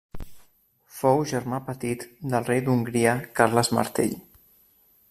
Fou 0.99 1.21
germà 1.33 1.59
petit 1.67 2.07
del 2.33 2.49
rei 2.49 2.65
d'Hongria 2.69 3.15
Carles 3.41 3.73
Martell. 3.81 4.19